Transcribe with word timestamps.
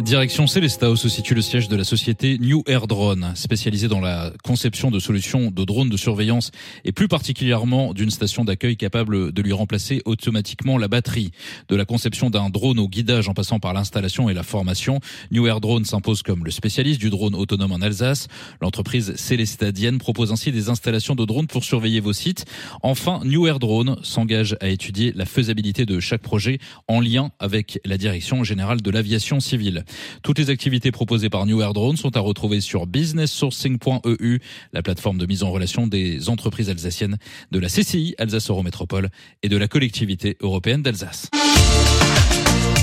Direction 0.00 0.46
Célesta, 0.46 0.92
où 0.92 0.96
se 0.96 1.08
situe 1.08 1.34
le 1.34 1.42
siège 1.42 1.68
de 1.68 1.74
la 1.74 1.82
société 1.82 2.38
New 2.38 2.62
Air 2.68 2.86
Drone, 2.86 3.32
spécialisée 3.34 3.88
dans 3.88 4.00
la 4.00 4.32
conception 4.44 4.92
de 4.92 5.00
solutions 5.00 5.50
de 5.50 5.64
drones 5.64 5.88
de 5.88 5.96
surveillance 5.96 6.52
et 6.84 6.92
plus 6.92 7.08
particulièrement 7.08 7.92
d'une 7.92 8.10
station 8.10 8.44
d'accueil 8.44 8.76
capable 8.76 9.32
de 9.32 9.42
lui 9.42 9.52
remplacer 9.52 10.00
automatiquement 10.04 10.78
la 10.78 10.86
batterie. 10.86 11.32
De 11.68 11.74
la 11.74 11.84
conception 11.84 12.30
d'un 12.30 12.48
drone 12.48 12.78
au 12.78 12.88
guidage 12.88 13.28
en 13.28 13.34
passant 13.34 13.58
par 13.58 13.74
l'installation 13.74 14.30
et 14.30 14.34
la 14.34 14.44
formation, 14.44 15.00
New 15.32 15.48
Air 15.48 15.60
Drone 15.60 15.84
s'impose 15.84 16.22
comme 16.22 16.44
le 16.44 16.52
spécialiste 16.52 17.00
du 17.00 17.10
drone 17.10 17.34
autonome 17.34 17.72
en 17.72 17.82
Alsace. 17.82 18.28
L'entreprise 18.62 19.16
célestadienne 19.16 19.98
propose 19.98 20.30
ainsi 20.30 20.52
des 20.52 20.68
installations 20.68 21.16
de 21.16 21.24
drones 21.24 21.48
pour 21.48 21.64
surveiller 21.64 21.98
vos 21.98 22.12
sites. 22.12 22.44
Enfin, 22.82 23.20
New 23.24 23.48
Air 23.48 23.58
Drone 23.58 23.96
s'engage 24.04 24.56
à 24.60 24.68
étudier 24.68 25.12
la 25.16 25.26
faisabilité 25.26 25.86
de 25.86 25.98
chaque 25.98 26.22
projet 26.22 26.60
en 26.86 27.00
lien 27.00 27.32
avec 27.40 27.80
la 27.84 27.98
direction 27.98 28.44
générale 28.44 28.80
de 28.80 28.90
l'aviation 28.92 29.40
civile. 29.40 29.84
Toutes 30.22 30.38
les 30.38 30.50
activités 30.50 30.90
proposées 30.90 31.30
par 31.30 31.46
New 31.46 31.60
Air 31.60 31.72
Drone 31.72 31.96
sont 31.96 32.16
à 32.16 32.20
retrouver 32.20 32.60
sur 32.60 32.86
businesssourcing.eu, 32.86 34.38
la 34.72 34.82
plateforme 34.82 35.18
de 35.18 35.26
mise 35.26 35.42
en 35.42 35.50
relation 35.50 35.86
des 35.86 36.28
entreprises 36.28 36.70
alsaciennes 36.70 37.18
de 37.50 37.58
la 37.58 37.68
CCI 37.68 38.14
Alsace 38.18 38.50
Eurométropole 38.50 39.10
et 39.42 39.48
de 39.48 39.56
la 39.56 39.68
collectivité 39.68 40.36
européenne 40.40 40.82
d'Alsace. 40.82 41.28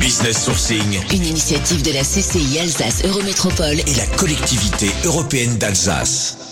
Business 0.00 0.44
Sourcing, 0.44 1.00
une 1.12 1.24
initiative 1.24 1.82
de 1.82 1.92
la 1.92 2.02
CCI 2.02 2.58
Alsace 2.58 3.04
Eurométropole 3.04 3.78
et 3.78 3.94
la 3.94 4.06
collectivité 4.16 4.86
européenne 5.04 5.58
d'Alsace. 5.58 6.51